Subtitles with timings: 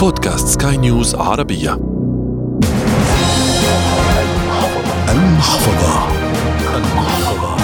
[0.00, 1.72] بودكاست سكاي نيوز عربية.
[5.08, 6.08] المحفظة.
[6.76, 7.56] المحفظة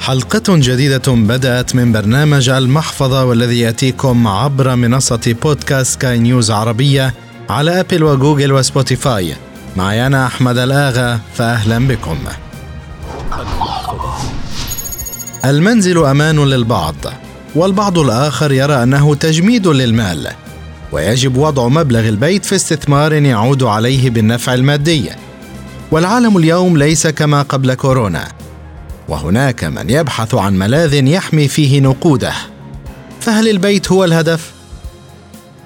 [0.00, 7.14] حلقة جديدة بدأت من برنامج المحفظة والذي يأتيكم عبر منصة بودكاست سكاي نيوز عربية
[7.50, 9.36] على أبل وجوجل وسبوتيفاي.
[9.76, 12.18] معي أنا أحمد الآغا فأهلا بكم.
[15.44, 16.94] المنزل أمان للبعض.
[17.54, 20.28] والبعض الآخر يرى أنه تجميد للمال
[20.92, 25.10] ويجب وضع مبلغ البيت في استثمار يعود عليه بالنفع المادي.
[25.90, 28.28] والعالم اليوم ليس كما قبل كورونا
[29.08, 32.32] وهناك من يبحث عن ملاذ يحمي فيه نقوده.
[33.20, 34.52] فهل البيت هو الهدف؟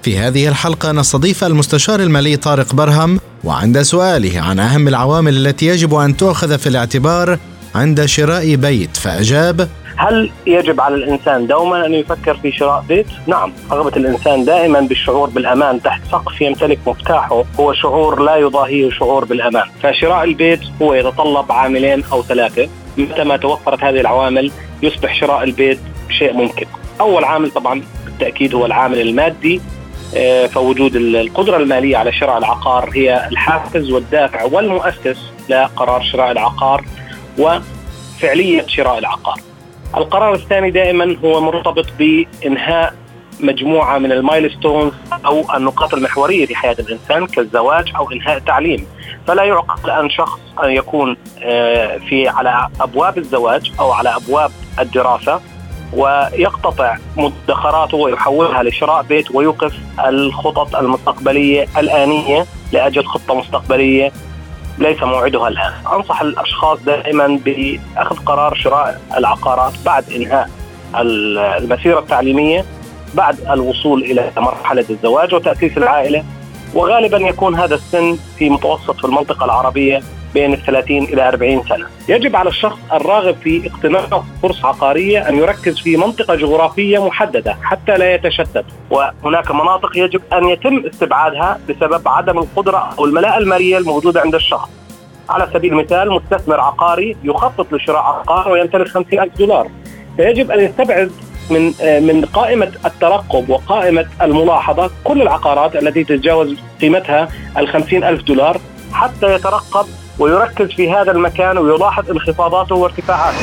[0.03, 5.93] في هذه الحلقة نستضيف المستشار المالي طارق برهم وعند سؤاله عن أهم العوامل التي يجب
[5.95, 7.39] أن تؤخذ في الاعتبار
[7.75, 13.53] عند شراء بيت فأجاب هل يجب على الإنسان دوما أن يفكر في شراء بيت؟ نعم،
[13.71, 19.65] رغبة الإنسان دائما بالشعور بالأمان تحت سقف يمتلك مفتاحه هو شعور لا يضاهيه شعور بالأمان،
[19.83, 24.51] فشراء البيت هو يتطلب عاملين أو ثلاثة، متى ما توفرت هذه العوامل
[24.83, 26.65] يصبح شراء البيت شيء ممكن.
[27.01, 29.61] أول عامل طبعا بالتأكيد هو العامل المادي
[30.17, 35.17] آه، فوجود القدرة المالية على شراء العقار هي الحافز والدافع والمؤسس
[35.49, 36.85] لقرار شراء العقار
[37.39, 39.39] وفعلية شراء العقار.
[39.97, 42.93] القرار الثاني دائما هو مرتبط بإنهاء
[43.39, 44.93] مجموعة من المايلستونز
[45.25, 48.87] أو النقاط المحورية في حياة الإنسان كالزواج أو إنهاء التعليم
[49.27, 55.41] فلا يعقل ان شخص أن يكون آه، في على أبواب الزواج أو على أبواب الدراسة
[55.93, 59.73] ويقتطع مدخراته ويحولها لشراء بيت ويوقف
[60.07, 64.11] الخطط المستقبلية الآنية لأجل خطة مستقبلية
[64.77, 70.49] ليس موعدها الآن، أنصح الأشخاص دائما بأخذ قرار شراء العقارات بعد إنهاء
[70.95, 72.65] المسيرة التعليمية
[73.13, 76.23] بعد الوصول إلى مرحلة الزواج وتأسيس العائلة.
[76.73, 80.03] وغالبا يكون هذا السن في متوسط في المنطقة العربية
[80.33, 81.85] بين ال 30 إلى 40 سنة.
[82.09, 87.97] يجب على الشخص الراغب في اقتناء فرصه عقارية أن يركز في منطقة جغرافية محددة حتى
[87.97, 94.21] لا يتشتت، وهناك مناطق يجب أن يتم استبعادها بسبب عدم القدرة أو الملاءة المالية الموجودة
[94.21, 94.69] عند الشخص.
[95.29, 99.67] على سبيل المثال مستثمر عقاري يخطط لشراء عقار ويمتلك 50000 دولار
[100.17, 101.11] فيجب أن يستبعد
[101.49, 101.73] من
[102.07, 108.57] من قائمة الترقب وقائمة الملاحظة كل العقارات التي تتجاوز قيمتها ال ألف دولار
[108.93, 109.85] حتى يترقب
[110.19, 113.37] ويركز في هذا المكان ويلاحظ انخفاضاته وارتفاعاته.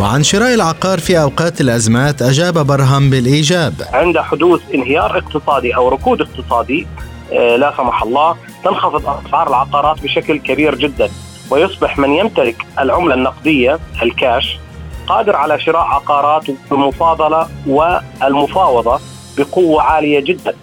[0.00, 3.74] وعن شراء العقار في أوقات الأزمات أجاب برهم بالإيجاب.
[3.92, 6.86] عند حدوث انهيار اقتصادي أو ركود اقتصادي
[7.32, 11.08] آه، لا سمح الله تنخفض أسعار العقارات بشكل كبير جدا
[11.50, 14.58] ويصبح من يمتلك العملة النقدية الكاش
[15.06, 19.00] قادر على شراء عقارات بالمفاضلة والمفاوضة
[19.38, 20.54] بقوة عالية جدا.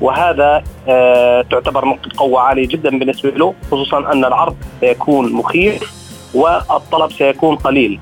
[0.00, 5.92] وهذا آه تعتبر نقطة قوة عالية جدا بالنسبة له خصوصا أن العرض سيكون مخيف
[6.34, 8.00] والطلب سيكون قليل.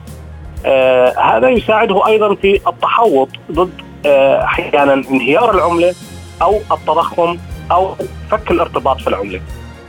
[0.67, 3.71] آه هذا يساعده أيضا في التحوط ضد
[4.07, 5.95] آه، أحيانا انهيار العملة
[6.43, 7.39] أو التضخم
[7.73, 7.95] أو
[8.31, 9.41] فك الارتباط في العملة.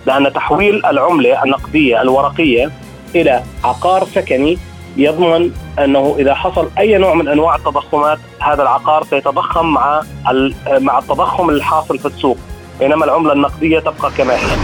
[0.06, 2.72] لأن تحويل العملة النقدية الورقية
[3.16, 4.58] إلى عقار سكني
[4.98, 10.02] يضمن أنه إذا حصل أي نوع من أنواع التضخمات هذا العقار سيتضخم مع
[10.80, 12.38] مع التضخم الحاصل في السوق.
[12.80, 14.58] بينما العملة النقدية تبقى كما هي.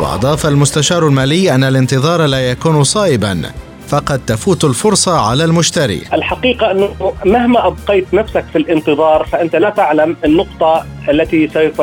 [0.00, 3.42] وأضاف المستشار المالي أن الانتظار لا يكون صائبا
[3.88, 6.02] فقد تفوت الفرصة على المشتري.
[6.12, 11.82] الحقيقة أنه مهما أبقيت نفسك في الانتظار فأنت لا تعلم النقطة التي سوف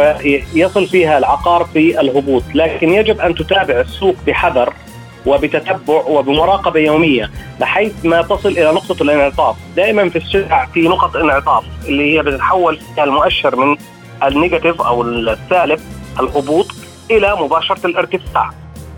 [0.56, 2.44] يصل فيها العقار في الهبوط.
[2.56, 4.74] لكن يجب أن تتابع السوق بحذر.
[5.26, 11.64] وبتتبع وبمراقبة يومية بحيث ما تصل إلى نقطة الانعطاف، دائما في السلع في نقط انعطاف
[11.88, 13.78] اللي هي بتتحول فيها المؤشر من
[14.24, 15.80] النيجاتيف أو السالب
[16.20, 16.68] الهبوط
[17.12, 18.52] إلى مباشرة الارتفاع.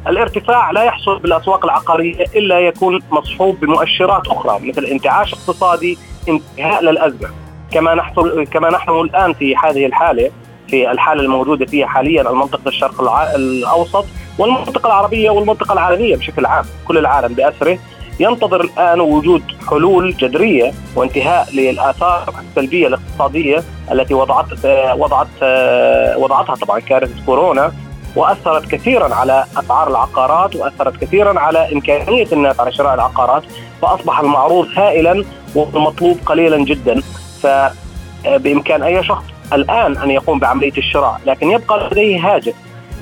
[0.08, 5.98] الارتفاع لا يحصل بالأسواق العقارية إلا يكون مصحوب بمؤشرات أخرى مثل انتعاش اقتصادي،
[6.30, 7.30] انتهاء للأزمة.
[7.72, 10.32] كما نحصل كما نحن الآن في هذه الحالة
[10.68, 13.02] في الحالة الموجودة فيها حاليا المنطقة الشرق
[13.36, 14.06] الأوسط
[14.38, 17.78] والمنطقة العربية والمنطقة العالمية بشكل عام، كل العالم بأسره
[18.20, 24.46] ينتظر الآن وجود حلول جذرية وانتهاء للآثار السلبية الاقتصادية التي وضعت
[24.98, 25.28] وضعت
[26.18, 27.72] وضعتها طبعا كارثة كورونا
[28.16, 33.44] وأثرت كثيرا على أسعار العقارات وأثرت كثيرا على إمكانية الناس على شراء العقارات
[33.82, 35.24] فأصبح المعروض هائلا
[35.56, 37.02] والمطلوب قليلا جدا.
[37.44, 39.24] فبامكان أي شخص
[39.54, 42.54] الآن أن يقوم بعملية الشراء لكن يبقى لديه هاجس.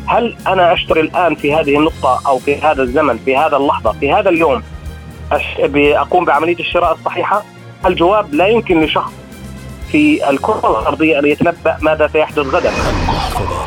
[0.08, 4.14] هل أنا أشتري الآن في هذه النقطة أو في هذا الزمن في هذا اللحظة في
[4.14, 4.64] هذا اليوم
[5.76, 7.44] أقوم بعملية الشراء الصحيحة؟
[7.86, 9.12] الجواب لا يمكن لشخص
[9.92, 12.72] في الكرة الأرضية أن يتنبأ ماذا سيحدث غدا.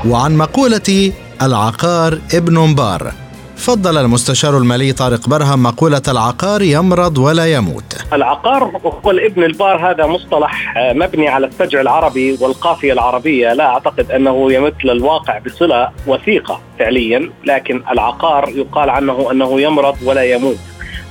[0.08, 1.12] وعن مقولة
[1.42, 3.12] العقار ابن مبار
[3.56, 10.06] فضل المستشار المالي طارق برهم مقولة العقار يمرض ولا يموت العقار هو الابن البار هذا
[10.06, 13.52] مصطلح مبني على السجع العربي والقافية العربية.
[13.52, 20.22] لا أعتقد أنه يمثل الواقع بصلة وثيقة فعليا لكن العقار يقال عنه أنه يمرض ولا
[20.22, 20.58] يموت.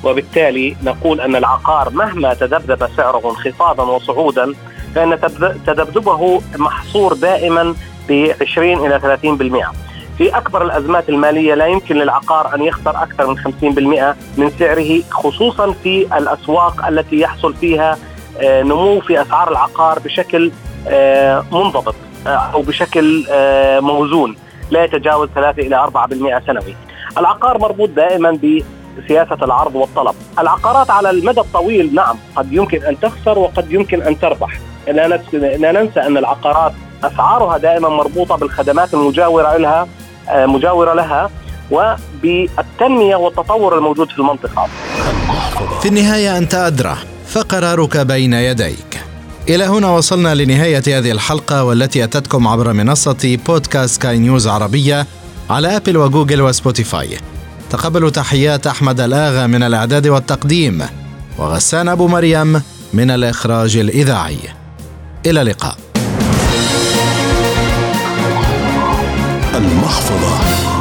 [0.04, 4.54] وبالتالي نقول أن العقار مهما تذبذب سعره انخفاضا وصعودا
[4.96, 5.20] فإن
[5.68, 7.76] تذبذبه محصور دائما
[8.10, 13.38] ب 20 إلى 30% في أكبر الأزمات المالية لا يمكن للعقار أن يخسر أكثر من
[13.38, 17.98] 50% من سعره خصوصا في الأسواق التي يحصل فيها
[18.42, 20.52] آه، نمو في أسعار العقار بشكل
[20.88, 21.96] آه، منضبط
[22.28, 23.26] آه، أو بشكل
[23.82, 24.36] موزون
[24.72, 26.76] لا يتجاوز 3 إلى 4% سنوي.
[27.18, 28.40] العقار مربوط دائما
[28.98, 30.16] بسياسة العرض والطلب.
[30.40, 34.60] العقارات على المدى الطويل نعم قد يمكن أن تخسر وقد يمكن أن تربح.
[34.88, 36.74] لا ننسى أن العقارات
[37.04, 39.88] أسعارها دائما مربوطة بالخدمات المجاورة لها
[40.32, 41.30] مجاورة لها
[41.72, 44.68] وبالتنمية والتطور الموجود في المنطقة.
[45.82, 46.98] في النهاية أنت أدرى
[47.28, 49.00] فقرارك بين يديك.
[49.50, 55.06] إلى هنا وصلنا لنهاية هذه الحلقة والتي أتتكم عبر منصة بودكاست سكاي نيوز عربية
[55.50, 57.18] على أبل وجوجل وسبوتيفاي.
[57.70, 60.84] تقبلوا تحيات أحمد الآغا من الإعداد والتقديم
[61.38, 62.62] وغسان أبو مريم
[62.94, 64.38] من الإخراج الإذاعي.
[65.26, 65.76] إلى اللقاء.
[69.58, 70.77] المحفظة.